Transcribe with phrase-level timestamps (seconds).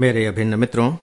[0.00, 0.96] मेरे अभिन्न मित्रों,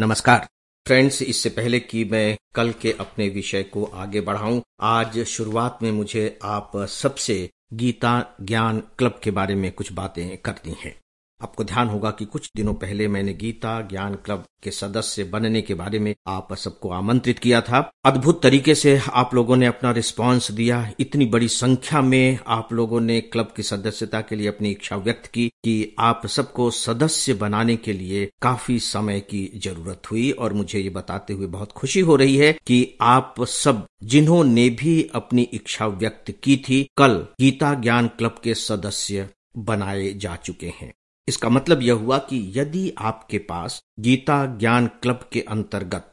[0.00, 0.48] नमस्कार।
[0.86, 5.92] फ्रेंड्स, इससे पहले कि मैं कल के अपने विषय को आगे बढ़ाऊं, आज शुरुआत में
[5.92, 11.00] मुझे आप सबसे गीता ज्ञान क्लब के बारे में कुछ बातें करनी हैं।
[11.44, 15.74] आपको ध्यान होगा कि कुछ दिनों पहले मैंने गीता ज्ञान क्लब के सदस्य बनने के
[15.74, 20.50] बारे में आप सबको आमंत्रित किया था। अद्भुत तरीके से आप लोगों ने अपना रिस्पांस
[20.50, 24.96] दिया। इतनी बड़ी संख्या में आप लोगों ने क्लब की सदस्यता के लिए अपनी इच्छा
[24.96, 30.52] व्यक्त की कि आप सबको सदस्य बनाने के लिए काफ़ी समय की ज़रूरत हुई और
[30.52, 35.42] मुझे ये बताते हुए बहुत खुशी हो रही है कि आप सब जिन्होंने भी अपनी
[35.42, 40.92] इच्छा व्यक्त की थी, कल गीता ज्ञान क्लब के सदस्य बनाए जा चुके हैं।
[41.28, 46.10] इसका मतलब यह हुआ कि यदि आपके पास गीता ज्ञान क्लब के अंतर्गत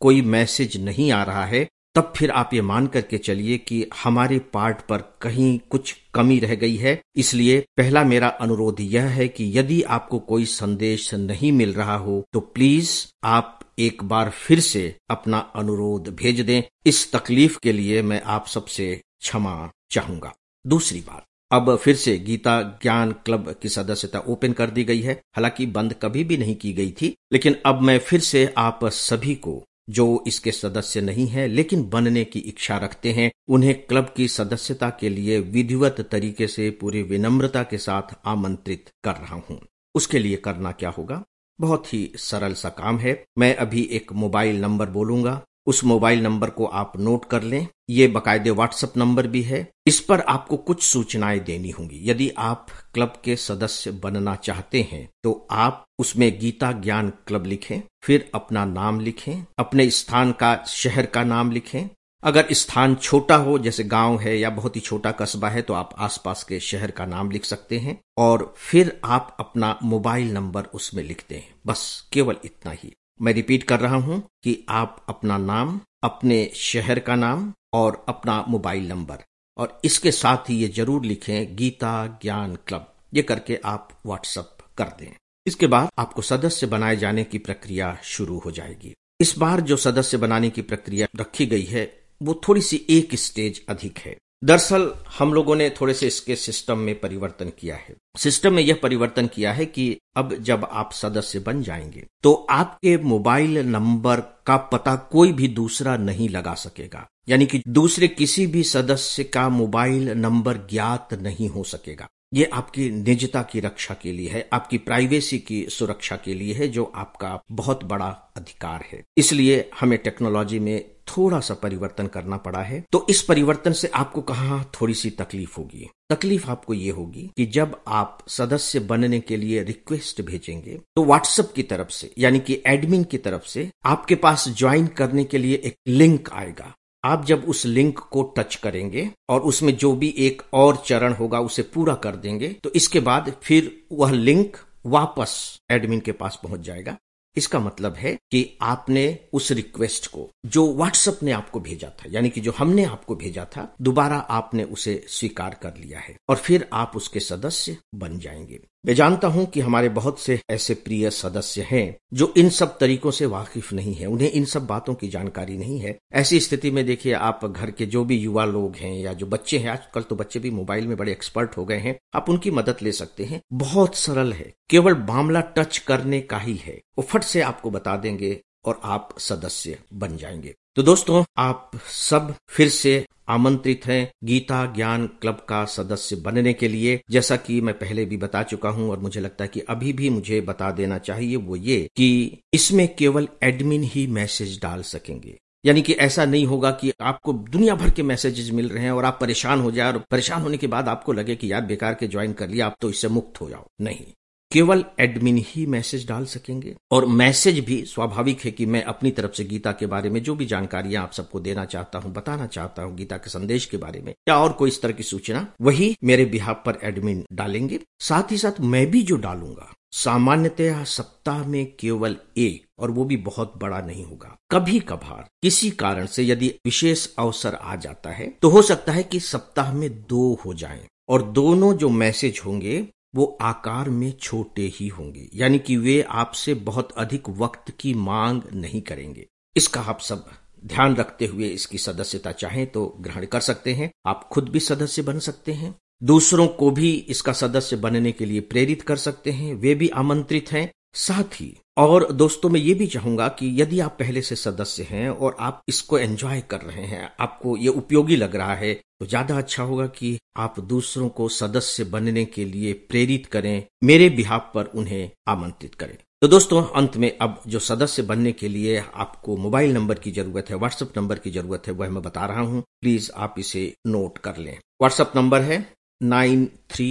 [0.00, 4.38] कोई मैसेज नहीं आ रहा है, तब फिर आप ये मान करके चलिए कि हमारे
[4.52, 9.50] पार्ट पर कहीं कुछ कमी रह गई है। इसलिए पहला मेरा अनुरोध यह है कि
[9.58, 12.90] यदि आपको कोई संदेश नहीं मिल रहा हो तो प्लीज़
[13.24, 18.46] आप एक बार फिर से अपना अनुरोध भेज दें। इस तकलीफ़ के लिए मैं आप
[18.46, 20.32] सबसे क्षमा चाहूँगा।
[20.64, 25.12] दूसरी बात अब फिर से गीता ज्ञान क्लब की सदस्यता ओपन कर दी गई है।
[25.12, 29.34] हालाँकि बंद कभी भी नहीं की गई थी, लेकिन अब मैं फिर से आप सभी
[29.34, 34.28] को, जो इसके सदस्य नहीं है, लेकिन बनने की इच्छा रखते हैं, उन्हें क्लब की
[34.28, 39.60] सदस्यता के लिए विधिवत तरीके से पूरी विनम्रता के साथ आमंत्रित कर रहा हूँ।
[39.94, 41.24] उसके लिए करना क्या होगा?
[41.60, 46.50] बहुत ही सरल सा काम है। मैं अभी एक मोबाइल नंबर बोलूँगा। उस मोबाइल नंबर
[46.50, 50.82] को आप नोट कर लें। ये बकायदे व्हाट्सएप नंबर भी है। इस पर आपको कुछ
[50.82, 56.72] सूचनाएँ देनी होंगी। यदि आप क्लब के सदस्य बनना चाहते हैं तो आप उसमें गीता
[56.72, 61.88] ज्ञान क्लब लिखें, फिर अपना नाम लिखें, अपने स्थान का, शहर का नाम लिखें।
[62.22, 65.94] अगर स्थान छोटा हो, जैसे गाँव है या बहुत ही छोटा कस्बा है तो आप
[65.98, 71.02] आसपास के शहर का नाम लिख सकते हैं। और फिर आप अपना मोबाइल नंबर उसमें
[71.04, 75.80] लिखते हैं। बस केवल इतना ही। मैं रिपीट कर रहा हूँ कि आप अपना नाम,
[76.04, 79.18] अपने शहर का नाम और अपना मोबाइल नंबर
[79.56, 84.88] और इसके साथ ही ये ज़रूर लिखें गीता ज्ञान क्लब। ये करके आप व्हाट्सएप कर
[85.00, 85.10] दें।
[85.46, 90.16] इसके बाद आपको सदस्य बनाए जाने की प्रक्रिया शुरू हो जाएगी। इस बार जो सदस्य
[90.16, 91.84] बनाने की प्रक्रिया रखी गई है,
[92.22, 96.78] वो थोड़ी सी एक स्टेज अधिक है। दरअसल, हम लोगों ने थोड़े से इसके सिस्टम
[96.78, 101.38] में परिवर्तन किया है। सिस्टम में यह परिवर्तन किया है कि अब जब आप सदस्य
[101.38, 107.46] बन जाएँगे तो आपके मोबाइल नंबर का पता कोई भी दूसरा नहीं लगा सकेगा। यानी
[107.46, 113.42] कि दूसरे किसी भी सदस्य का मोबाइल नंबर ज्ञात नहीं हो सकेगा। ये आपकी निजता
[113.42, 117.84] की रक्षा के लिए है, आपकी प्राइवेसी की सुरक्षा के लिए है, जो आपका बहुत
[117.84, 123.22] बड़ा अधिकार है। इसलिए हमें टेक्नोलॉजी में थोड़ा सा परिवर्तन करना पड़ा है तो इस
[123.22, 128.18] परिवर्तन से आपको कहा थोड़ी सी तकलीफ़ होगी। तकलीफ़ आपको ये होगी कि जब आप
[128.28, 133.18] सदस्य बनने के लिए रिक्वेस्ट भेजेंगे तो व्हाट्सएप की तरफ़ से, यानी कि एडमिन की
[133.18, 136.72] तरफ़ से, आपके पास ज्वाइन करने के लिए एक लिंक आएगा।
[137.04, 141.40] आप जब उस लिंक को टच करेंगे और उसमें जो भी एक और चरण होगा,
[141.40, 144.56] उसे पूरा कर देंगे तो इसके बाद फिर वह लिंक
[144.86, 146.96] वापस एडमिन के पास पहुँच जाएगा।
[147.36, 152.30] इसका मतलब है कि आपने उस रिक्वेस्ट को, जो व्हाट्सएप ने आपको भेजा था, यानी
[152.30, 156.68] कि जो हमने आपको भेजा था, दोबारा आपने उसे स्वीकार कर लिया है और फिर
[156.72, 161.66] आप उसके सदस्य बन जाएँगे। मैं जानता हूँ कि हमारे बहुत से ऐसे प्रिय सदस्य
[161.70, 165.56] हैं, जो इन सब तरीकों से वाकिफ नहीं है। उन्हें इन सब बातों की जानकारी
[165.56, 169.12] नहीं है। ऐसी स्थिति में देखिए, आप घर के जो भी युवा लोग हैं या
[169.12, 172.30] जो बच्चे हैं, आजकल तो बच्चे भी मोबाइल में बड़े एक्सपर्ट हो गए हैं, आप
[172.30, 176.80] उनकी मदद ले सकते हैं। बहुत सरल है। केवल मामला टच करने का ही है।
[176.98, 182.34] वो फट से आपको बता देंगे और आप सदस्य बन जाएँगे। तो दोस्तों, आप सब
[182.48, 187.74] फिर से आमंत्रित हैं गीता ज्ञान क्लब का सदस्य बनने के लिए। जैसा कि मैं
[187.78, 190.98] पहले भी बता चुका हूँ और मुझे लगता है कि अभी भी मुझे बता देना
[190.98, 196.46] चाहिए वो ये कि इसमें केवल एडमिन ही मैसेज डाल सकेंगे। यानी कि ऐसा नहीं
[196.46, 199.92] होगा कि आपको दुनिया भर के मैसेजेस मिल रहे हैं और आप परेशान हो जाए
[199.92, 202.76] और परेशान होने के बाद आपको लगे कि यार बेकार के ज्वाइन कर लिया, आप
[202.80, 204.04] तो इससे मुक्त हो जाओ। नहीं।
[204.52, 209.32] केवल एडमिन ही मैसेज डाल सकेंगे। और मैसेज भी स्वाभाविक है कि मैं अपनी तरफ़
[209.32, 212.82] से गीता के बारे में जो भी जानकारियाँ आप सबको देना चाहता हूँ, बताना चाहता
[212.82, 215.96] हूँ गीता के संदेश के बारे में, या और कोई इस तरह की सूचना, वही
[216.04, 221.64] मेरे बिहार पर एडमिन डालेंगे। साथ ही साथ मैं भी जो डालूँगा सामान्यतः सप्ताह में
[221.78, 226.48] केवल एक, और वो भी बहुत बड़ा नहीं होगा। कभी कभार किसी कारण से यदि
[226.64, 230.86] विशेष अवसर आ जाता है तो हो सकता है कि सप्ताह में दो हो जाएँ,
[231.08, 236.54] और दोनों जो मैसेज होंगे वो आकार में छोटे ही होंगे, यानी कि वे आपसे
[236.54, 239.26] बहुत अधिक वक्त की मांग नहीं करेंगे।
[239.56, 240.26] इसका आप सब
[240.66, 245.02] ध्यान रखते हुए इसकी सदस्यता चाहें तो ग्रहण कर सकते हैं। आप खुद भी सदस्य
[245.02, 249.54] बन सकते हैं। दूसरों को भी इसका सदस्य बनने के लिए प्रेरित कर सकते हैं।
[249.54, 253.96] वे भी आमंत्रित हैं। साथ ही, और दोस्तों, मैं ये भी चाहूँगा कि यदि आप
[253.98, 258.36] पहले से सदस्य हैं और आप इसको एंजॉय कर रहे हैं, आपको ये उपयोगी लग
[258.36, 263.26] रहा है तो ज़्यादा अच्छा होगा कि आप दूसरों को सदस्य बनने के लिए प्रेरित
[263.26, 268.32] करें, मेरे बिहार पर उन्हें आमंत्रित करें। तो दोस्तों, अंत में अब जो सदस्य बनने
[268.32, 272.02] के लिए आपको मोबाइल नंबर की ज़रूरत है व्हाट्सएप नंबर की ज़रूरत है, वह मैं
[272.02, 275.66] बता रहा हूँ, प्लीज़ आप इसे नोट कर लें। व्हाट्सएप नंबर है
[276.00, 276.90] nine three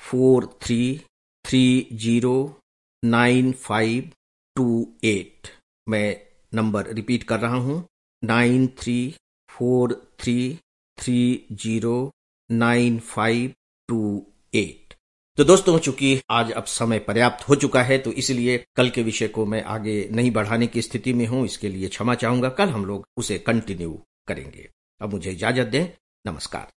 [0.00, 1.00] four three
[1.44, 2.34] three zero
[3.02, 4.10] nine five
[4.56, 5.48] two eight.
[5.86, 6.20] मैं
[6.52, 7.84] नंबर रिपीट कर रहा हूँ।
[8.22, 9.14] Nine three
[9.48, 10.58] four three
[10.98, 12.10] three zero
[12.50, 13.52] nine five
[13.88, 14.94] two eight.
[15.38, 19.28] तो दोस्तों, चूँकि आज अब समय पर्याप्त हो चुका है तो इसलिए कल के विषय
[19.28, 22.84] को मैं आगे नहीं बढ़ाने की स्थिति में हूँ। इसके लिए क्षमा चाहूँगा। कल हम
[22.84, 23.92] लोग उसे कंटिन्यू
[24.28, 24.68] करेंगे।
[25.00, 25.86] अब मुझे इजाज़त दें।
[26.24, 26.72] नमस्कार।